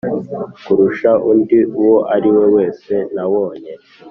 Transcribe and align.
kurusha 0.63 1.11
undi 1.31 1.59
uwo 1.81 1.97
ariwe 2.15 2.45
wese 2.55 2.93
nabonye 3.13 3.73